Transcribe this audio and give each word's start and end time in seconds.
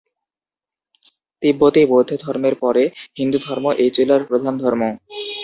তিব্বতী 1.43 1.81
বৌদ্ধ 1.91 2.11
ধর্মের 2.23 2.55
পরে 2.63 2.83
হিন্দুধর্ম 3.19 3.65
এই 3.83 3.89
জেলার 3.95 4.21
প্রধান 4.29 4.53
ধর্ম। 4.63 4.81